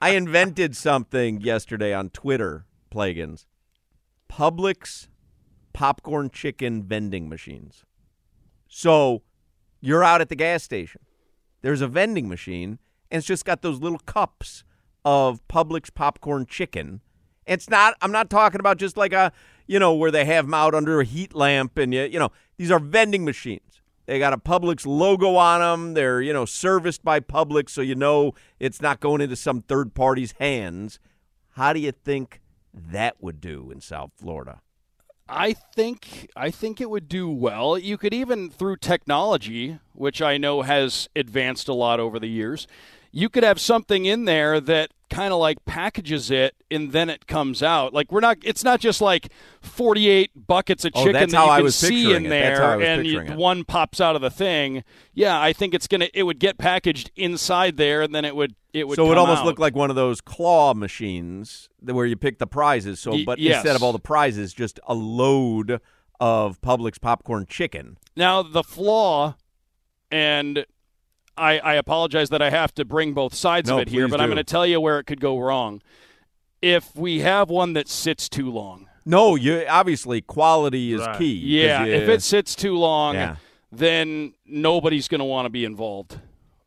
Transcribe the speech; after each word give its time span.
I 0.00 0.10
invented 0.10 0.76
something 0.76 1.40
yesterday 1.40 1.92
on 1.92 2.10
Twitter, 2.10 2.66
Plagens. 2.88 3.46
Publix 4.30 5.08
popcorn 5.72 6.30
chicken 6.30 6.84
vending 6.84 7.28
machines. 7.28 7.84
So 8.68 9.22
you're 9.80 10.04
out 10.04 10.20
at 10.20 10.28
the 10.28 10.36
gas 10.36 10.62
station. 10.62 11.00
There's 11.62 11.80
a 11.80 11.88
vending 11.88 12.28
machine, 12.28 12.78
and 13.10 13.18
it's 13.18 13.26
just 13.26 13.44
got 13.44 13.62
those 13.62 13.80
little 13.80 13.98
cups 13.98 14.62
of 15.04 15.46
Publix 15.48 15.92
popcorn 15.92 16.46
chicken. 16.46 17.00
It's 17.44 17.68
not, 17.68 17.94
I'm 18.00 18.12
not 18.12 18.30
talking 18.30 18.60
about 18.60 18.76
just 18.76 18.96
like 18.96 19.12
a, 19.12 19.32
you 19.66 19.80
know, 19.80 19.94
where 19.94 20.12
they 20.12 20.26
have 20.26 20.44
them 20.44 20.54
out 20.54 20.74
under 20.74 21.00
a 21.00 21.04
heat 21.04 21.34
lamp 21.34 21.76
and, 21.76 21.92
you, 21.92 22.02
you 22.02 22.20
know, 22.20 22.30
these 22.56 22.70
are 22.70 22.78
vending 22.78 23.24
machines. 23.24 23.67
They 24.08 24.18
got 24.18 24.32
a 24.32 24.38
Publix 24.38 24.86
logo 24.86 25.36
on 25.36 25.60
them. 25.60 25.92
They're, 25.92 26.22
you 26.22 26.32
know, 26.32 26.46
serviced 26.46 27.04
by 27.04 27.20
Publix, 27.20 27.68
so 27.68 27.82
you 27.82 27.94
know 27.94 28.32
it's 28.58 28.80
not 28.80 29.00
going 29.00 29.20
into 29.20 29.36
some 29.36 29.60
third 29.60 29.92
party's 29.92 30.32
hands. 30.38 30.98
How 31.50 31.74
do 31.74 31.80
you 31.80 31.92
think 31.92 32.40
that 32.72 33.16
would 33.20 33.38
do 33.38 33.70
in 33.70 33.82
South 33.82 34.12
Florida? 34.16 34.62
I 35.28 35.52
think 35.52 36.30
I 36.34 36.50
think 36.50 36.80
it 36.80 36.88
would 36.88 37.06
do 37.06 37.28
well. 37.28 37.76
You 37.76 37.98
could 37.98 38.14
even 38.14 38.48
through 38.48 38.78
technology, 38.78 39.78
which 39.98 40.22
I 40.22 40.38
know 40.38 40.62
has 40.62 41.08
advanced 41.16 41.68
a 41.68 41.74
lot 41.74 42.00
over 42.00 42.18
the 42.18 42.28
years, 42.28 42.66
you 43.10 43.28
could 43.28 43.42
have 43.42 43.60
something 43.60 44.04
in 44.04 44.24
there 44.24 44.60
that 44.60 44.90
kind 45.10 45.32
of 45.32 45.40
like 45.40 45.64
packages 45.64 46.30
it 46.30 46.54
and 46.70 46.92
then 46.92 47.08
it 47.08 47.26
comes 47.26 47.62
out. 47.62 47.94
Like 47.94 48.12
we're 48.12 48.20
not 48.20 48.36
it's 48.42 48.62
not 48.62 48.78
just 48.78 49.00
like 49.00 49.32
48 49.62 50.46
buckets 50.46 50.84
of 50.84 50.92
Oh, 50.94 51.04
chicken 51.04 51.12
that's 51.14 51.32
that 51.32 51.38
how 51.38 51.46
you 51.46 51.52
I 51.52 51.60
can 51.62 51.70
see 51.70 52.12
in 52.14 52.26
it. 52.26 52.28
That's 52.28 52.60
how 52.60 52.70
I 52.72 52.76
there 52.76 52.94
and 52.98 53.06
you, 53.06 53.22
one 53.34 53.64
pops 53.64 54.00
out 54.00 54.16
of 54.16 54.22
the 54.22 54.30
thing. 54.30 54.84
Yeah, 55.14 55.40
I 55.40 55.52
think 55.52 55.72
it's 55.72 55.86
going 55.86 56.02
to 56.02 56.18
it 56.18 56.24
would 56.24 56.38
get 56.38 56.58
packaged 56.58 57.10
inside 57.16 57.76
there 57.78 58.02
and 58.02 58.14
then 58.14 58.24
it 58.24 58.36
would 58.36 58.54
it 58.74 58.86
would 58.86 58.96
so 58.96 59.06
it 59.06 59.14
come 59.14 59.18
almost 59.18 59.40
out. 59.40 59.46
looked 59.46 59.58
like 59.58 59.74
one 59.74 59.88
of 59.90 59.96
those 59.96 60.20
claw 60.20 60.74
machines 60.74 61.70
where 61.80 62.06
you 62.06 62.16
pick 62.16 62.38
the 62.38 62.46
prizes. 62.46 63.00
So, 63.00 63.16
but 63.24 63.38
yes. 63.38 63.56
instead 63.56 63.76
of 63.76 63.82
all 63.82 63.92
the 63.92 63.98
prizes, 63.98 64.52
just 64.52 64.78
a 64.86 64.94
load 64.94 65.80
of 66.20 66.60
Publix 66.60 67.00
popcorn 67.00 67.46
chicken. 67.48 67.96
Now 68.16 68.42
the 68.42 68.62
flaw, 68.62 69.36
and 70.10 70.64
I, 71.36 71.58
I 71.58 71.74
apologize 71.74 72.30
that 72.30 72.42
I 72.42 72.50
have 72.50 72.74
to 72.74 72.84
bring 72.84 73.14
both 73.14 73.34
sides 73.34 73.68
No, 73.68 73.76
of 73.76 73.82
it 73.82 73.88
here, 73.88 74.06
please 74.06 74.10
but 74.12 74.20
I'm 74.20 74.28
going 74.28 74.36
to 74.38 74.44
tell 74.44 74.66
you 74.66 74.80
where 74.80 74.98
it 74.98 75.04
could 75.04 75.20
go 75.20 75.38
wrong. 75.38 75.80
If 76.60 76.94
we 76.96 77.20
have 77.20 77.48
one 77.50 77.74
that 77.74 77.88
sits 77.88 78.28
too 78.28 78.50
long, 78.50 78.88
No, 79.06 79.36
you 79.36 79.64
obviously 79.68 80.20
quality 80.20 80.92
is 80.92 81.00
Right. 81.00 81.16
key. 81.18 81.40
'cause 81.40 81.48
yeah, 81.48 81.84
you- 81.84 81.92
if 81.94 82.08
it 82.08 82.22
sits 82.22 82.54
too 82.56 82.76
long, 82.76 83.14
Yeah. 83.14 83.36
then 83.70 84.34
nobody's 84.44 85.06
going 85.08 85.20
to 85.20 85.24
want 85.24 85.46
to 85.46 85.50
be 85.50 85.64
involved 85.64 86.18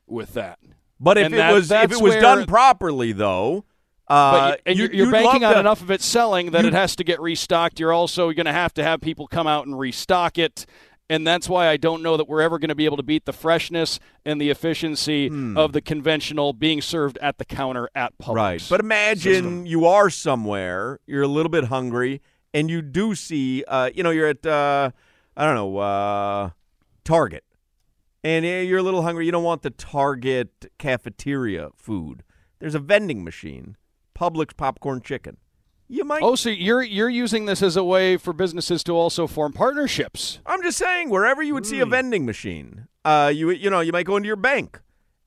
with 0.08 0.34
that. 0.36 0.60
But 1.00 1.18
if 1.18 1.26
and 1.26 1.34
it 1.36 1.38
that- 1.38 1.54
was 1.54 1.70
if 1.72 1.92
it 1.92 2.02
was 2.02 2.14
where- 2.14 2.22
done 2.22 2.46
properly, 2.46 3.12
though, 3.12 3.66
uh, 4.08 4.32
But 4.32 4.60
you, 4.60 4.62
and 4.66 4.78
you- 4.80 4.84
you're, 4.86 4.94
you're 4.94 5.12
banking 5.12 5.44
on 5.44 5.54
to- 5.56 5.60
enough 5.60 5.82
of 5.82 5.92
it 5.92 6.02
selling 6.02 6.52
that 6.52 6.62
you- 6.62 6.70
it 6.70 6.74
has 6.74 6.96
to 6.96 7.04
get 7.04 7.20
restocked. 7.20 7.80
You're 7.80 7.94
also 7.94 8.32
going 8.32 8.46
to 8.46 8.54
have 8.54 8.74
to 8.76 8.84
have 8.84 9.02
people 9.02 9.28
come 9.28 9.48
out 9.48 9.66
and 9.68 9.78
restock 9.78 10.38
it. 10.38 10.66
And 11.12 11.28
that's 11.28 11.50
why 11.50 11.68
I 11.68 11.76
don't 11.76 12.02
know 12.02 12.16
that 12.16 12.30
we're 12.30 12.42
ever 12.42 12.58
going 12.58 12.70
to 12.70 12.76
be 12.76 12.86
able 12.86 12.96
to 12.98 13.04
beat 13.04 13.26
the 13.26 13.34
freshness 13.34 14.00
and 14.26 14.40
the 14.40 14.50
efficiency 14.50 15.28
Hmm. 15.28 15.58
of 15.58 15.74
the 15.74 15.82
conventional 15.82 16.54
being 16.54 16.82
served 16.82 17.18
at 17.18 17.38
the 17.38 17.44
counter 17.44 17.90
at 17.94 18.18
Publix. 18.18 18.36
Right. 18.36 18.68
But 18.70 18.80
imagine 18.80 19.66
you 19.66 19.86
are 19.86 20.10
somewhere, 20.10 21.00
you're 21.06 21.24
a 21.24 21.28
little 21.28 21.50
bit 21.50 21.66
hungry, 21.66 22.22
and 22.54 22.70
you 22.70 22.82
do 22.82 23.14
see, 23.16 23.64
uh, 23.68 23.90
you 23.94 24.04
know, 24.04 24.10
you're 24.12 24.30
at, 24.30 24.46
uh, 24.46 24.92
I 25.36 25.46
don't 25.46 25.56
know, 25.56 25.78
uh, 25.80 26.50
Target, 27.04 27.44
and 28.24 28.46
you're 28.46 28.80
a 28.80 28.84
little 28.84 29.02
hungry. 29.02 29.26
You 29.26 29.32
don't 29.34 29.44
want 29.44 29.64
the 29.64 29.70
Target 29.72 30.72
cafeteria 30.78 31.70
food. 31.76 32.24
There's 32.60 32.76
a 32.76 32.80
vending 32.80 33.24
machine, 33.24 33.76
Publix 34.18 34.56
popcorn 34.56 35.02
chicken. 35.02 35.38
You 35.94 36.06
might. 36.06 36.24
Oh, 36.24 36.36
so 36.36 36.48
you're 36.50 36.82
you're 36.82 37.10
using 37.10 37.46
this 37.48 37.62
as 37.62 37.76
a 37.76 37.84
way 37.84 38.16
for 38.16 38.32
businesses 38.32 38.82
to 38.86 38.94
also 38.94 39.28
form 39.28 39.52
partnerships. 39.52 40.40
I'm 40.46 40.64
just 40.64 40.78
saying, 40.78 41.10
wherever 41.10 41.44
you 41.44 41.54
would 41.54 41.66
see 41.66 41.82
a 41.82 41.86
Hmm. 41.86 41.92
vending 41.92 42.26
machine, 42.26 42.88
uh, 43.04 43.30
you 43.36 43.50
you 43.50 43.70
know, 43.70 43.82
you 43.82 43.92
might 43.92 44.06
go 44.06 44.16
into 44.16 44.28
your 44.28 44.38
bank, 44.38 44.80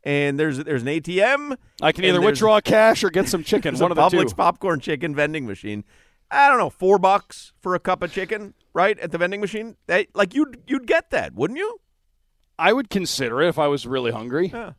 and 0.05 0.41
there's 0.41 0.57
there's 0.65 0.81
an 0.81 0.89
ATM. 0.89 1.59
I 1.83 1.93
can 1.93 2.07
either 2.07 2.21
withdraw 2.23 2.63
cash 2.63 3.05
or 3.05 3.11
get 3.11 3.29
some 3.29 3.45
chicken. 3.51 3.75
There's 3.75 3.83
one 3.83 3.93
a 3.93 4.01
of 4.01 4.11
the 4.11 4.17
Publix 4.17 4.31
two. 4.31 4.35
popcorn 4.37 4.81
chicken 4.81 5.15
vending 5.15 5.47
machine. 5.47 5.85
I 6.31 6.49
don't 6.49 6.57
know, 6.59 6.71
four 6.71 6.99
bucks 6.99 7.53
for 7.61 7.75
a 7.75 7.79
cup 7.79 8.03
of 8.03 8.11
chicken, 8.11 8.55
right 8.73 8.99
at 8.99 9.13
the 9.13 9.19
vending 9.19 9.43
machine. 9.43 9.77
That, 9.87 10.07
like 10.15 10.35
you'd 10.35 10.63
you'd 10.67 10.87
get 10.87 11.11
that, 11.11 11.35
wouldn't 11.35 11.59
you? 11.59 11.79
I 12.59 12.73
would 12.73 12.89
consider 12.89 13.43
it 13.43 13.49
if 13.49 13.59
I 13.59 13.67
was 13.69 13.87
really 13.87 14.13
hungry. 14.13 14.51
Yeah. 14.55 14.73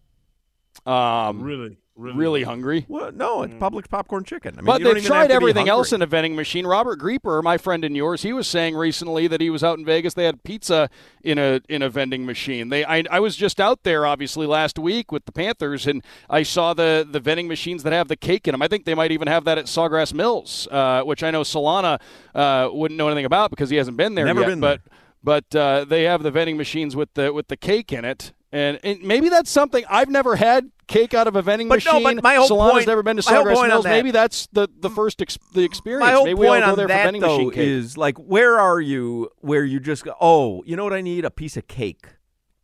Um, 0.86 1.42
Really, 1.42 1.78
really, 1.96 2.18
really 2.18 2.44
hungry. 2.44 2.86
Well, 2.88 3.12
no, 3.12 3.44
it's 3.44 3.54
Publix 3.56 3.90
popcorn 3.90 4.24
chicken. 4.24 4.56
I 4.58 4.62
mean, 4.62 4.66
but 4.66 4.84
they've 4.84 5.04
tried 5.04 5.32
everything 5.32 5.70
else 5.70 5.94
in 5.94 6.02
a 6.02 6.06
vending 6.06 6.36
machine. 6.36 6.68
Robert 6.68 7.00
Grieper, 7.00 7.42
my 7.44 7.58
friend 7.58 7.84
and 7.84 7.96
yours, 7.96 8.22
he 8.22 8.34
was 8.34 8.48
saying 8.48 8.76
recently 8.76 9.28
that 9.28 9.42
he 9.42 9.50
was 9.50 9.64
out 9.64 9.78
in 9.78 9.86
Vegas. 9.86 10.14
They 10.14 10.26
had 10.26 10.44
pizza 10.44 10.90
in 11.24 11.38
a 11.38 11.62
in 11.70 11.82
a 11.82 11.90
vending 11.90 12.26
machine. 12.26 12.70
They 12.70 12.86
I, 12.86 13.04
I 13.10 13.20
was 13.20 13.36
just 13.36 13.60
out 13.60 13.84
there 13.84 14.06
obviously 14.06 14.46
last 14.46 14.78
week 14.78 15.12
with 15.12 15.26
the 15.26 15.32
Panthers, 15.32 15.88
and 15.88 16.04
I 16.30 16.44
saw 16.44 16.74
the 16.74 17.08
the 17.10 17.20
vending 17.20 17.48
machines 17.48 17.84
that 17.84 17.94
have 17.94 18.08
the 18.08 18.18
cake 18.18 18.48
in 18.48 18.52
them. 18.52 18.62
I 18.62 18.68
think 18.68 18.86
they 18.86 18.96
might 18.96 19.12
even 19.12 19.28
have 19.28 19.46
that 19.46 19.58
at 19.58 19.66
Sawgrass 19.66 20.14
Mills, 20.14 20.68
uh, 20.72 21.02
which 21.04 21.24
I 21.24 21.32
know 21.32 21.42
Solana 21.42 22.00
uh, 22.34 22.70
wouldn't 22.72 22.98
know 22.98 23.08
anything 23.08 23.26
about 23.26 23.50
because 23.50 23.70
he 23.70 23.78
hasn't 23.78 23.98
been 23.98 24.16
there 24.16 24.26
Never 24.26 24.42
yet. 24.42 24.48
been 24.48 24.60
but 24.60 24.82
but 25.24 25.56
uh, 25.56 25.86
they 25.86 26.04
have 26.04 26.24
the 26.24 26.32
vending 26.32 26.58
machines 26.58 26.96
with 26.96 27.14
the 27.16 27.34
with 27.34 27.48
the 27.48 27.58
cake 27.58 27.92
in 27.92 28.06
it. 28.06 28.34
And, 28.52 28.80
and 28.84 29.02
maybe 29.02 29.28
that's 29.28 29.50
something 29.50 29.84
I've 29.90 30.08
never 30.08 30.38
had 30.38 30.72
cake 30.88 31.14
out 31.14 31.28
of 31.28 31.36
a 31.36 31.42
vending 31.42 31.68
But 31.68 31.84
no, 31.86 31.94
machine. 32.00 32.16
but 32.18 32.24
my 32.24 32.36
whole 32.36 32.50
Solana's 32.50 32.72
point- 32.74 32.88
never 32.88 33.04
been 33.04 33.18
to 33.18 33.24
Sawgrass 33.24 33.68
Mills. 33.68 33.84
that- 33.84 33.90
Maybe 33.90 34.12
that's 34.12 34.48
the, 34.54 34.68
the 34.80 34.90
first 34.90 35.22
ex- 35.22 35.38
the 35.54 35.64
experience. 35.64 36.02
My 36.06 36.12
whole 36.14 36.26
Maybe 36.26 36.36
point 36.38 36.64
go 36.64 36.72
on 36.72 36.78
that 36.78 36.88
vending 36.88 37.22
though 37.22 37.38
machine 37.38 37.52
cake. 37.52 37.68
is 37.68 37.98
like, 37.98 38.18
where 38.18 38.60
are 38.60 38.80
you? 38.80 39.30
Where 39.40 39.64
you 39.66 39.80
just 39.80 40.04
go? 40.06 40.14
Oh, 40.22 40.64
you 40.66 40.76
know 40.76 40.84
what 40.84 40.94
I 40.94 41.02
need? 41.02 41.26
A 41.26 41.32
piece 41.32 41.58
of 41.58 41.68
cake. 41.68 42.06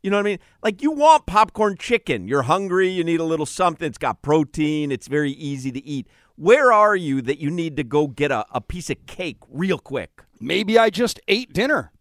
You 0.04 0.10
know 0.10 0.18
what 0.18 0.26
I 0.26 0.30
mean? 0.32 0.40
Like 0.64 0.82
you 0.82 0.92
want 0.92 1.26
popcorn 1.28 1.78
chicken. 1.78 2.28
You're 2.28 2.42
hungry. 2.44 2.90
You 2.90 3.04
need 3.04 3.20
a 3.20 3.24
little 3.24 3.46
something. 3.46 3.86
It's 3.88 3.98
got 4.00 4.22
protein. 4.22 4.92
It's 4.92 5.08
very 5.08 5.32
easy 5.32 5.72
to 5.72 5.86
eat. 5.86 6.08
Where 6.36 6.72
are 6.74 6.96
you 6.96 7.22
that 7.22 7.38
you 7.40 7.52
need 7.52 7.78
to 7.78 7.84
go 7.84 8.08
get 8.08 8.32
a, 8.32 8.46
a 8.52 8.62
piece 8.62 8.90
of 8.90 9.06
cake 9.06 9.38
real 9.48 9.78
quick? 9.78 10.24
Maybe 10.40 10.80
I 10.80 10.90
just 10.90 11.20
ate 11.28 11.54
dinner. 11.54 11.92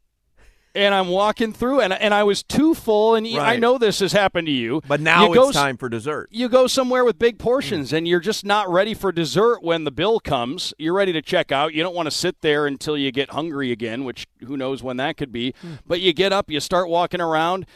And 0.75 0.95
I'm 0.95 1.09
walking 1.09 1.53
through, 1.53 1.81
and 1.81 1.93
and 1.93 2.15
I 2.15 2.23
was 2.23 2.43
too 2.43 2.75
full, 2.75 3.15
and 3.15 3.27
I 3.27 3.57
know 3.57 3.79
this 3.79 4.01
has 4.01 4.13
happened 4.13 4.47
to 4.47 4.53
you. 4.53 4.83
But 4.87 5.01
now 5.01 5.29
you 5.29 5.35
go 5.35 5.49
it's 5.49 5.57
s- 5.57 5.63
time 5.63 5.77
for 5.77 5.89
dessert. 5.89 6.29
You 6.31 6.49
go 6.49 6.67
somewhere 6.67 7.05
with 7.05 7.19
big 7.19 7.39
portions, 7.39 7.91
mm. 7.91 7.99
and 7.99 8.09
you're 8.09 8.21
just 8.21 8.45
not 8.45 8.69
ready 8.71 8.95
for 8.95 9.13
dessert 9.13 9.63
when 9.63 9.85
the 9.85 9.91
bill 9.91 10.21
comes. 10.21 10.73
You're 10.79 10.95
ready 10.95 11.13
to 11.13 11.23
check 11.23 11.51
out. 11.53 11.75
You 11.75 11.83
don't 11.83 11.95
want 11.95 12.07
to 12.07 12.11
sit 12.11 12.41
there 12.41 12.67
until 12.67 12.97
you 12.97 13.11
get 13.11 13.31
hungry 13.31 13.73
again, 13.73 14.05
which 14.05 14.27
who 14.47 14.57
knows 14.57 14.83
when 14.83 14.97
that 14.99 15.17
could 15.17 15.33
be. 15.33 15.55
Mm. 15.65 15.79
But 15.87 16.01
you 16.01 16.13
get 16.13 16.33
up, 16.33 16.51
you 16.51 16.61
start 16.61 16.89
walking 16.89 17.21
around. 17.21 17.67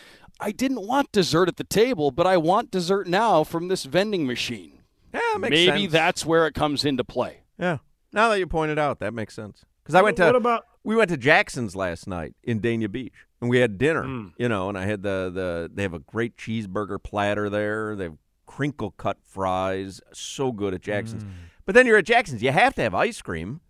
I 0.41 0.51
didn't 0.51 0.87
want 0.87 1.13
dessert 1.13 1.49
at 1.49 1.57
the 1.57 1.65
table, 1.65 2.11
but 2.11 2.27
I 2.27 2.37
want 2.37 2.71
dessert 2.71 3.07
now 3.07 3.45
from 3.45 3.69
this 3.69 3.85
vending 3.85 4.27
machine. 4.27 4.81
Yeah, 5.13 5.21
makes 5.39 5.51
Maybe 5.51 5.83
sense. 5.83 5.93
that's 5.93 6.27
where 6.27 6.47
it 6.47 6.55
comes 6.55 6.85
into 6.85 7.05
play. 7.05 7.45
Yeah. 7.59 7.79
Now 8.13 8.29
that 8.31 8.39
you 8.41 8.47
pointed 8.49 8.79
out, 8.79 8.99
that 8.99 9.15
makes 9.15 9.35
sense. 9.35 9.65
Because 9.83 9.95
I 9.95 10.03
went 10.03 10.17
to 10.17 10.25
What 10.25 10.37
about- 10.37 10.67
we 10.85 10.95
went 10.95 11.11
to 11.11 11.17
Jackson's 11.17 11.75
last 11.75 12.07
night 12.07 12.35
in 12.43 12.61
Dania 12.61 12.91
Beach, 12.93 13.27
and 13.41 13.51
we 13.51 13.59
had 13.59 13.79
dinner. 13.79 14.05
Mm. 14.05 14.33
You 14.39 14.49
know, 14.49 14.69
and 14.69 14.79
I 14.79 14.85
had 14.85 15.03
the 15.03 15.31
the 15.35 15.71
they 15.73 15.83
have 15.83 15.95
a 15.95 15.99
great 15.99 16.37
cheeseburger 16.37 17.03
platter 17.03 17.51
there. 17.51 17.97
They 17.97 18.05
have 18.05 18.19
crinkle 18.47 18.93
cut 18.93 19.17
fries, 19.23 20.01
so 20.13 20.53
good 20.53 20.75
at 20.75 20.83
Jackson's. 20.83 21.25
Mm. 21.25 21.31
But 21.67 21.75
then 21.75 21.87
you're 21.87 21.99
at 21.99 22.05
Jackson's, 22.05 22.43
you 22.43 22.53
have 22.53 22.75
to 22.75 22.83
have 22.83 22.95
ice 22.95 23.23
cream, 23.23 23.61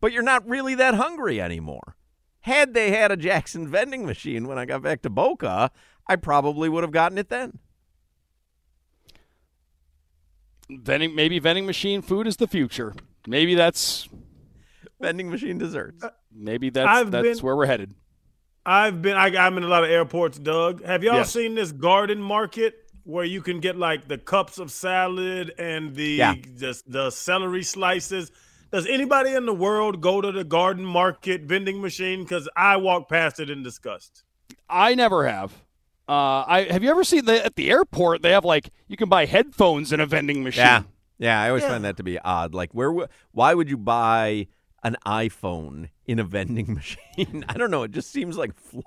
but 0.00 0.12
you're 0.12 0.22
not 0.22 0.46
really 0.46 0.74
that 0.74 0.94
hungry 0.94 1.40
anymore. 1.40 1.96
Had 2.40 2.74
they 2.74 2.90
had 2.90 3.10
a 3.10 3.16
Jackson 3.16 3.68
vending 3.68 4.06
machine 4.06 4.46
when 4.46 4.58
I 4.58 4.64
got 4.64 4.82
back 4.82 5.02
to 5.02 5.10
Boca, 5.10 5.70
I 6.06 6.16
probably 6.16 6.68
would 6.68 6.84
have 6.84 6.92
gotten 6.92 7.18
it 7.18 7.30
then. 7.30 7.58
Vending, 10.70 11.14
maybe 11.14 11.38
vending 11.38 11.66
machine 11.66 12.02
food 12.02 12.26
is 12.26 12.36
the 12.36 12.46
future. 12.46 12.94
Maybe 13.26 13.54
that's 13.54 14.08
Vending 15.00 15.30
machine 15.30 15.58
desserts. 15.58 16.04
maybe 16.34 16.70
that's 16.70 16.88
I've 16.88 17.10
that's 17.10 17.38
been- 17.38 17.38
where 17.46 17.56
we're 17.56 17.66
headed. 17.66 17.94
I've 18.66 19.00
been. 19.00 19.16
I, 19.16 19.28
I'm 19.36 19.56
in 19.56 19.62
a 19.64 19.68
lot 19.68 19.82
of 19.84 19.90
airports, 19.90 20.38
Doug. 20.38 20.84
Have 20.84 21.02
y'all 21.02 21.16
Yes. 21.16 21.32
seen 21.32 21.54
this 21.54 21.72
garden 21.72 22.20
market 22.20 22.74
where 23.04 23.24
you 23.24 23.40
can 23.40 23.60
get 23.60 23.76
like 23.76 24.08
the 24.08 24.18
cups 24.18 24.58
of 24.58 24.70
salad 24.70 25.54
and 25.58 25.94
the 25.94 26.04
Yeah. 26.10 26.34
the, 26.34 26.82
the 26.86 27.10
celery 27.10 27.62
slices? 27.62 28.30
Does 28.70 28.86
anybody 28.86 29.32
in 29.32 29.46
the 29.46 29.54
world 29.54 30.02
go 30.02 30.20
to 30.20 30.30
the 30.30 30.44
garden 30.44 30.84
market 30.84 31.42
vending 31.44 31.80
machine? 31.80 32.22
Because 32.24 32.46
I 32.54 32.76
walk 32.76 33.08
past 33.08 33.40
it 33.40 33.48
in 33.48 33.62
disgust. 33.62 34.24
I 34.68 34.94
never 34.94 35.26
have. 35.26 35.52
Uh, 36.06 36.44
I 36.46 36.66
have 36.70 36.82
you 36.82 36.90
ever 36.90 37.04
seen 37.04 37.24
the 37.24 37.42
at 37.42 37.56
the 37.56 37.70
airport? 37.70 38.20
They 38.20 38.32
have 38.32 38.44
like 38.44 38.68
you 38.86 38.98
can 38.98 39.08
buy 39.08 39.24
headphones 39.24 39.92
in 39.94 40.00
a 40.00 40.06
vending 40.06 40.42
machine. 40.44 40.64
Yeah, 40.66 40.82
yeah. 41.18 41.40
I 41.40 41.48
always 41.48 41.64
find 41.64 41.84
that 41.84 41.96
to 41.98 42.02
be 42.02 42.18
odd. 42.18 42.52
Like, 42.54 42.72
where? 42.72 42.92
Why 43.32 43.54
would 43.54 43.70
you 43.70 43.78
buy 43.78 44.48
an 44.82 44.96
iPhone 45.06 45.90
in 46.06 46.18
a 46.18 46.24
vending 46.24 46.74
machine? 47.18 47.44
I 47.48 47.54
don't 47.54 47.70
know. 47.70 47.82
It 47.82 47.92
just 47.92 48.10
seems 48.10 48.36
like 48.36 48.54
flawed. 48.54 48.84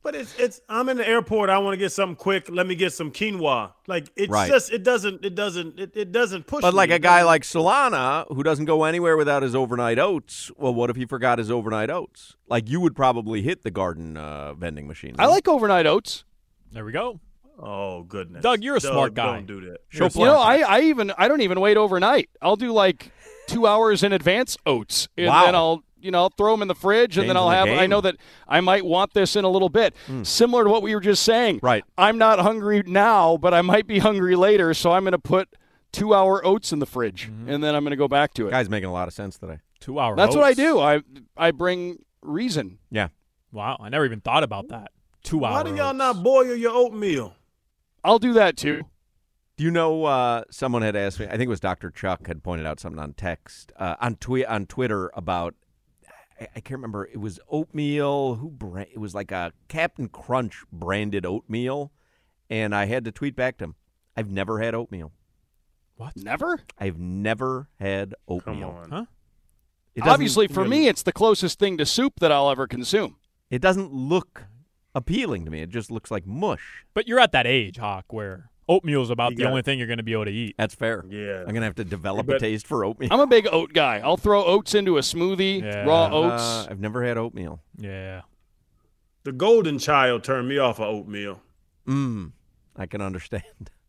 But 0.00 0.14
it's 0.14 0.34
it's. 0.38 0.60
I'm 0.68 0.88
in 0.88 0.96
the 0.96 1.06
airport. 1.06 1.50
I 1.50 1.58
want 1.58 1.74
to 1.74 1.76
get 1.76 1.90
something 1.92 2.16
quick. 2.16 2.48
Let 2.48 2.66
me 2.66 2.76
get 2.76 2.92
some 2.94 3.10
quinoa. 3.10 3.72
Like 3.86 4.06
it's 4.16 4.30
Right. 4.30 4.48
just 4.48 4.72
it 4.72 4.82
doesn't 4.82 5.22
it 5.24 5.34
doesn't 5.34 5.78
it, 5.78 5.94
it 5.96 6.12
doesn't 6.12 6.46
push. 6.46 6.62
But 6.62 6.72
like 6.72 6.90
a 6.90 6.98
guy 7.00 7.24
like 7.24 7.42
Solana, 7.42 8.24
who 8.34 8.42
doesn't 8.42 8.64
go 8.64 8.84
anywhere 8.84 9.16
without 9.18 9.42
his 9.42 9.54
overnight 9.54 9.98
oats. 9.98 10.50
Well, 10.56 10.72
what 10.72 10.88
if 10.88 10.96
he 10.96 11.04
forgot 11.04 11.38
his 11.38 11.50
overnight 11.50 11.90
oats? 11.90 12.36
Like, 12.48 12.70
you 12.70 12.80
would 12.80 12.96
probably 12.96 13.42
hit 13.42 13.64
the 13.64 13.70
garden 13.70 14.16
uh, 14.16 14.54
vending 14.54 14.86
machine. 14.86 15.14
I 15.18 15.26
like 15.26 15.46
overnight 15.46 15.84
oats. 15.86 16.24
There 16.72 16.84
we 16.84 16.92
go. 16.92 17.20
Oh 17.58 18.04
goodness, 18.04 18.42
Doug, 18.42 18.62
you're 18.62 18.76
a 18.76 18.80
Doug, 18.80 18.92
smart 18.92 19.14
guy. 19.14 19.34
Don't 19.34 19.46
do 19.46 19.60
that. 19.62 19.78
Show 19.88 20.08
You 20.14 20.24
know, 20.26 20.38
I, 20.38 20.58
I 20.58 20.80
even 20.82 21.10
I 21.18 21.26
don't 21.26 21.40
even 21.40 21.60
wait 21.60 21.76
overnight. 21.76 22.30
I'll 22.40 22.54
do 22.56 22.72
like 22.72 23.10
two 23.48 23.66
hours 23.66 24.02
in 24.02 24.12
advance 24.12 24.56
oats, 24.64 25.08
and 25.16 25.26
Wow. 25.26 25.46
then 25.46 25.54
I'll 25.54 25.82
you 26.00 26.12
know 26.12 26.20
I'll 26.20 26.30
throw 26.30 26.52
them 26.52 26.62
in 26.62 26.68
the 26.68 26.74
fridge, 26.74 27.18
and 27.18 27.28
then 27.28 27.36
I'll 27.36 27.48
the 27.48 27.56
have. 27.56 27.68
I 27.68 27.86
know 27.86 28.00
that 28.00 28.16
I 28.46 28.60
might 28.60 28.84
want 28.84 29.14
this 29.14 29.34
in 29.34 29.44
a 29.44 29.48
little 29.48 29.68
bit, 29.68 29.96
hmm. 30.06 30.22
similar 30.22 30.64
to 30.64 30.70
what 30.70 30.82
we 30.82 30.94
were 30.94 31.00
just 31.00 31.24
saying. 31.24 31.60
Right. 31.62 31.84
I'm 31.96 32.18
not 32.18 32.38
hungry 32.38 32.82
now, 32.86 33.36
but 33.36 33.52
I 33.52 33.62
might 33.62 33.86
be 33.86 33.98
hungry 33.98 34.36
later, 34.36 34.72
so 34.74 34.92
I'm 34.92 35.02
going 35.02 35.12
to 35.12 35.18
put 35.18 35.48
two 35.92 36.14
hour 36.14 36.44
oats 36.46 36.72
in 36.72 36.78
the 36.78 36.86
fridge, 36.86 37.28
mm-hmm. 37.28 37.48
and 37.48 37.64
then 37.64 37.74
I'm 37.74 37.82
going 37.82 37.90
to 37.90 37.96
go 37.96 38.08
back 38.08 38.34
to 38.34 38.46
it. 38.46 38.50
Guy's 38.50 38.70
making 38.70 38.88
a 38.88 38.92
lot 38.92 39.08
of 39.08 39.14
sense 39.14 39.38
today. 39.38 39.58
Two 39.80 39.98
hour. 39.98 40.14
That's 40.14 40.36
what 40.36 40.44
I 40.44 40.54
do. 40.54 40.78
I 40.78 41.02
I 41.36 41.50
bring 41.50 42.04
reason. 42.22 42.78
Yeah. 42.90 43.08
Wow, 43.50 43.78
I 43.80 43.88
never 43.88 44.04
even 44.04 44.20
thought 44.20 44.44
about 44.44 44.68
that. 44.68 44.92
Two 45.22 45.44
hours. 45.44 45.64
Why 45.64 45.70
do 45.70 45.76
y'all 45.76 45.88
oats. 45.88 45.98
not 45.98 46.22
boil 46.22 46.54
your 46.54 46.72
oatmeal? 46.72 47.34
I'll 48.04 48.18
do 48.18 48.34
that 48.34 48.56
too. 48.56 48.82
Do 49.58 49.64
you 49.64 49.72
know 49.72 50.04
uh, 50.04 50.44
someone 50.50 50.82
had 50.82 50.94
asked 50.94 51.18
me? 51.18 51.26
I 51.26 51.30
think 51.32 51.42
it 51.42 51.48
was 51.48 51.58
Dr. 51.58 51.90
Chuck 51.90 52.28
had 52.28 52.44
pointed 52.44 52.64
out 52.64 52.78
something 52.78 53.00
on 53.02 53.12
text 53.12 53.72
uh, 53.76 53.96
on 54.00 54.14
tweet 54.14 54.46
on 54.46 54.66
Twitter 54.66 55.10
about 55.14 55.56
I, 56.40 56.44
I 56.54 56.60
can't 56.60 56.78
remember. 56.78 57.06
It 57.06 57.20
was 57.20 57.40
oatmeal. 57.48 58.36
Who 58.36 58.50
brand? 58.50 58.88
It 58.92 58.98
was 58.98 59.16
like 59.16 59.32
a 59.32 59.52
Captain 59.66 60.08
Crunch 60.08 60.62
branded 60.72 61.26
oatmeal, 61.26 61.90
and 62.48 62.72
I 62.72 62.86
had 62.86 63.04
to 63.06 63.10
tweet 63.10 63.34
back 63.34 63.58
to 63.58 63.64
him. 63.64 63.74
I've 64.16 64.30
never 64.30 64.60
had 64.60 64.76
oatmeal. 64.76 65.12
What? 65.96 66.16
Never. 66.16 66.60
I've 66.78 67.00
never 67.00 67.68
had 67.80 68.14
Come 68.28 68.36
oatmeal. 68.36 68.68
on. 68.70 68.90
Huh? 68.90 69.04
It 69.96 70.06
Obviously, 70.06 70.46
for 70.46 70.64
me, 70.64 70.86
it's 70.86 71.02
the 71.02 71.12
closest 71.12 71.58
thing 71.58 71.76
to 71.78 71.84
soup 71.84 72.20
that 72.20 72.30
I'll 72.30 72.48
ever 72.48 72.68
consume. 72.68 73.16
it 73.50 73.60
doesn't 73.60 73.92
look 73.92 74.44
appealing 74.94 75.44
to 75.46 75.50
me. 75.50 75.62
It 75.62 75.70
just 75.70 75.90
looks 75.90 76.12
like 76.12 76.24
mush. 76.24 76.84
But 76.94 77.08
you're 77.08 77.18
at 77.18 77.32
that 77.32 77.48
age, 77.48 77.78
Hoch, 77.78 78.04
where 78.12 78.50
oatmeal's 78.68 79.10
about 79.10 79.30
You 79.32 79.36
the 79.38 79.44
only 79.48 79.60
it. 79.60 79.64
thing 79.64 79.78
you're 79.78 79.86
going 79.88 79.98
to 79.98 80.02
be 80.04 80.12
able 80.12 80.26
to 80.26 80.30
eat. 80.30 80.54
That's 80.58 80.74
fair. 80.74 81.04
Yeah. 81.08 81.44
I'm 81.46 81.54
gonna 81.54 81.66
have 81.66 81.76
to 81.76 81.84
develop 81.84 82.28
You 82.28 82.34
a 82.34 82.38
taste 82.38 82.66
for 82.66 82.84
oatmeal. 82.84 83.12
I'm 83.12 83.20
a 83.20 83.26
big 83.26 83.48
oat 83.50 83.72
guy. 83.72 83.98
I'll 84.04 84.16
throw 84.16 84.44
oats 84.44 84.74
into 84.74 84.98
a 84.98 85.00
smoothie, 85.00 85.62
Yeah. 85.62 85.84
raw 85.84 86.06
Uh, 86.06 86.10
oats. 86.10 86.68
I've 86.70 86.80
never 86.80 87.04
had 87.04 87.16
oatmeal. 87.16 87.60
Yeah. 87.78 88.22
The 89.24 89.32
golden 89.32 89.78
child 89.78 90.24
turned 90.24 90.48
me 90.48 90.58
off 90.58 90.78
of 90.80 90.86
oatmeal 90.88 91.40
Mmm. 91.86 92.32
I 92.76 92.86
can 92.86 93.00
understand. 93.00 93.42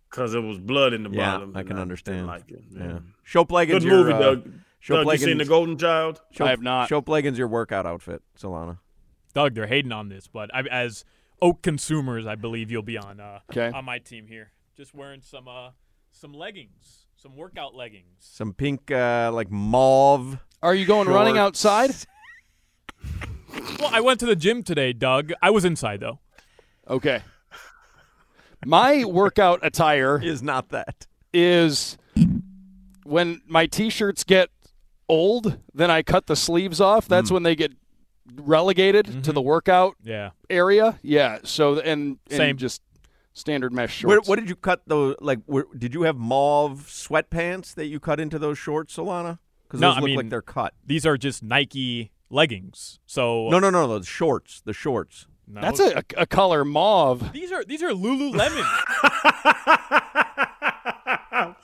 because 0.10 0.34
it 0.34 0.40
was 0.44 0.58
blood 0.60 0.94
in 0.94 1.04
the 1.04 1.10
Yeah, 1.12 1.32
bottom. 1.34 1.56
I 1.56 1.60
and 1.60 1.68
can 1.68 1.76
didn't 1.76 1.82
understand. 1.82 2.28
Like 2.28 2.50
it. 2.52 2.64
Yeah. 2.72 2.80
man. 2.80 3.14
Show 3.24 3.46
Plagens 3.46 3.68
Good 3.68 3.84
your, 3.84 3.98
movie, 4.04 4.14
uh, 4.14 4.20
Doug. 4.20 4.52
Show 4.80 5.04
Doug, 5.04 5.12
you 5.14 5.18
seen 5.20 5.38
the 5.38 5.46
Golden 5.46 5.78
Child? 5.78 6.22
Show, 6.32 6.46
I 6.46 6.50
have 6.52 6.62
not. 6.62 6.88
Show 6.90 7.02
Plagens 7.02 7.38
your 7.38 7.48
workout 7.50 7.86
outfit, 7.86 8.22
Solana. 8.40 8.80
Doug, 9.34 9.54
they're 9.54 9.68
hating 9.68 9.92
on 9.92 10.10
this, 10.10 10.28
but 10.28 10.50
I, 10.56 10.62
as 10.62 11.04
oat 11.42 11.62
consumers, 11.62 12.26
I 12.26 12.36
believe 12.36 12.72
you'll 12.72 12.82
be 12.82 12.98
on 12.98 13.20
uh, 13.20 13.40
'Kay. 13.52 13.70
on 13.72 13.86
my 13.86 14.00
team 14.00 14.26
here. 14.28 14.52
Just 14.80 14.96
wearing 14.96 15.22
some 15.22 15.46
uh, 15.50 15.72
some 16.10 16.34
leggings, 16.34 17.08
some 17.18 17.36
workout 17.36 17.76
leggings. 17.76 18.16
Some 18.20 18.54
pink, 18.54 18.90
uh, 18.90 19.30
like 19.34 19.52
mauve. 19.52 20.40
Are 20.64 20.74
you 20.74 20.86
going 20.86 21.10
running 21.10 21.38
outside? 21.38 21.92
Well, 23.80 23.90
I 23.92 24.00
went 24.00 24.20
to 24.22 24.26
the 24.26 24.36
gym 24.38 24.62
today, 24.64 24.94
Doug. 24.94 25.32
I 25.42 25.50
was 25.50 25.66
inside 25.66 26.00
though. 26.00 26.20
Okay. 26.90 27.22
My 28.66 29.04
workout 29.06 29.60
attire 29.64 30.18
Is 30.24 30.42
not 30.44 30.70
that. 30.70 31.08
is 31.34 31.98
when 33.04 33.42
my 33.48 33.66
t-shirts 33.66 34.24
get 34.24 34.50
old, 35.10 35.58
then 35.74 35.90
I 35.92 36.04
cut 36.04 36.28
the 36.28 36.36
sleeves 36.36 36.80
off. 36.80 37.06
Mm. 37.06 37.10
That's 37.10 37.32
when 37.32 37.44
they 37.44 37.56
get 37.56 37.74
relegated 38.36 39.24
to 39.26 39.34
the 39.34 39.42
workout 39.42 39.96
Yeah. 40.04 40.32
area. 40.50 41.00
Yeah. 41.02 41.40
So 41.44 41.80
and, 41.80 42.20
and 42.30 42.38
Same. 42.38 42.58
just 42.58 42.82
standard 43.40 43.74
mesh 43.74 44.04
Where, 44.04 44.18
shorts. 44.18 44.28
what 44.30 44.40
did 44.40 44.50
you 44.50 44.56
cut 44.56 44.82
those? 44.88 45.16
Like, 45.20 45.40
where, 45.46 45.66
did 45.78 45.94
you 45.94 46.04
have 46.04 46.18
mauve 46.18 46.86
sweatpants 46.88 47.74
that 47.76 47.86
you 47.88 48.00
cut 48.00 48.20
into 48.20 48.38
those 48.40 48.58
shorts, 48.58 48.96
Solana? 48.96 49.40
Because 49.68 49.80
No, 49.82 49.90
those 49.90 49.98
I 49.98 50.00
look 50.02 50.06
mean- 50.08 50.18
like 50.18 50.30
they're 50.30 50.42
cut. 50.42 50.74
These 50.86 51.06
are 51.06 51.18
just 51.18 51.42
Nike 51.44 52.12
leggings. 52.30 53.00
So 53.06 53.50
No, 53.50 53.60
no, 53.60 53.70
no, 53.70 53.88
those 53.88 54.08
shorts. 54.08 54.62
The 54.66 54.74
shorts. 54.74 55.28
no. 55.48 55.62
That's 55.62 55.80
a, 55.80 56.04
a 56.18 56.26
color 56.26 56.64
mauve. 56.66 57.32
These 57.34 57.52
are 57.52 57.64
these 57.64 57.82
are 57.84 57.90
Lululemon. 57.90 58.66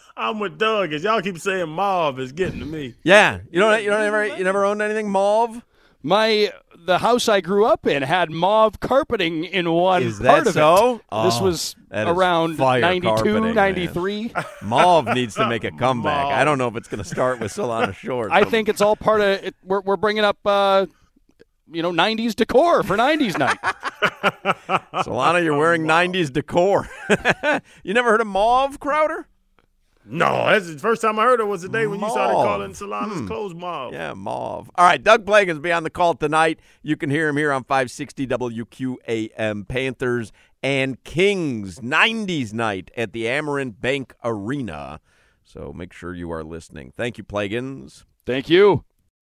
I'm 0.18 0.40
with 0.40 0.58
Doug. 0.58 0.94
As 0.94 1.04
y'all 1.04 1.22
keep 1.22 1.38
saying 1.40 1.68
mauve 1.70 2.20
is 2.20 2.32
getting 2.32 2.60
to 2.60 2.66
me. 2.66 2.96
Yeah, 3.04 3.40
you 3.52 3.60
don't. 3.60 3.84
You 3.84 3.90
don't 3.90 4.02
ever. 4.02 4.26
You 4.26 4.44
never 4.44 4.64
owned 4.66 4.82
anything 4.82 5.10
mauve. 5.10 5.62
My 6.02 6.52
the 6.86 7.00
house 7.00 7.28
I 7.28 7.42
grew 7.42 7.66
up 7.66 7.88
in 7.88 8.04
had 8.04 8.30
mauve 8.32 8.80
carpeting 8.80 9.44
in 9.46 9.72
one 9.72 10.04
Is 10.04 10.20
part 10.20 10.46
that 10.46 10.48
of 10.48 10.54
so? 10.54 10.96
it. 10.96 11.02
this 11.26 11.36
Oh, 11.40 11.44
was 11.44 11.76
around 11.92 12.58
fire 12.58 12.82
92, 12.82 13.08
carpeting, 13.08 13.44
man. 13.44 13.56
93. 13.56 14.34
Mauve 14.62 15.08
needs 15.08 15.36
to 15.36 15.48
make 15.50 15.64
a 15.64 15.72
comeback. 15.78 16.26
Mauve. 16.26 16.34
I 16.34 16.44
don't 16.46 16.58
know 16.58 16.68
if 16.68 16.76
it's 16.76 16.88
going 16.88 17.04
to 17.04 17.10
start 17.10 17.40
with 17.40 17.52
Solana 17.54 17.94
Short. 17.96 18.32
I 18.32 18.44
think 18.44 18.70
it's 18.70 18.82
all 18.82 18.96
part 18.96 19.22
of 19.22 19.28
it. 19.44 19.56
We're, 19.64 19.82
we're 19.82 19.98
bringing 19.98 20.24
up, 20.24 20.38
uh, 20.46 20.86
you 21.72 21.82
know, 21.82 21.92
90s 21.92 22.36
decor 22.36 22.84
for 22.84 22.96
90s 22.96 23.38
night. 23.40 23.58
Solana, 25.04 25.44
you're 25.44 25.58
wearing 25.58 25.84
'90s 25.84 26.32
decor. 26.32 26.88
you 27.84 27.94
never 27.94 28.10
heard 28.12 28.22
of 28.22 28.28
mauve, 28.28 28.80
Crowder? 28.80 29.28
No, 30.08 30.46
that's 30.46 30.72
the 30.72 30.78
first 30.78 31.02
time 31.02 31.18
I 31.18 31.24
heard 31.24 31.40
it 31.40 31.48
was 31.48 31.64
the 31.64 31.70
day 31.70 31.88
when 31.88 32.00
you 32.00 32.10
started 32.10 32.34
calling 32.34 32.72
Solana's 32.72 33.20
hmm. 33.20 33.28
clothes 33.28 33.56
mauve. 33.56 33.94
Yeah, 33.94 34.14
mauve. 34.14 34.70
All 34.76 34.86
right, 34.86 35.02
Doug 35.02 35.26
Plagens 35.26 35.62
be 35.62 35.72
on 35.72 35.84
the 35.84 35.90
call 35.90 36.14
tonight. 36.14 36.60
You 36.84 36.96
can 36.96 37.10
hear 37.10 37.28
him 37.28 37.38
here 37.38 37.52
on 37.52 37.64
560 37.64 38.28
WQAM. 38.28 39.68
Panthers 39.68 40.32
and 40.62 41.04
Kings 41.04 41.80
90s 41.80 42.54
night 42.54 42.92
at 42.96 43.14
the 43.14 43.26
Amerant 43.26 43.82
Bank 43.82 44.14
Arena. 44.24 45.00
So 45.44 45.74
make 45.74 45.94
sure 45.94 46.14
you 46.14 46.32
are 46.32 46.44
listening. 46.44 46.92
Thank 46.96 47.18
you, 47.18 47.24
Plagens. 47.24 48.04
Thank 48.26 48.50
you. 48.50 48.84